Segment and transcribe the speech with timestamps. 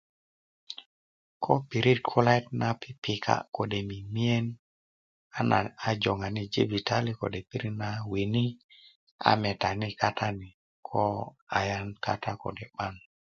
[1.43, 4.45] Ko pirit kulayet na pipika kode mimiyen
[5.37, 8.45] a na a joŋani yi jibitali kode yi pirit na wini
[9.29, 10.49] a metani katani
[10.87, 12.95] kode ayan kata kode 'ban